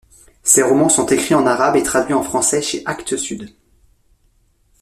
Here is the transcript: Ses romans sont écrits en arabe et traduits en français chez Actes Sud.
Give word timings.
Ses 0.41 0.63
romans 0.63 0.89
sont 0.89 1.05
écrits 1.05 1.35
en 1.35 1.45
arabe 1.45 1.75
et 1.75 1.83
traduits 1.83 2.15
en 2.15 2.23
français 2.23 2.63
chez 2.63 2.81
Actes 2.87 3.17
Sud. 3.17 3.55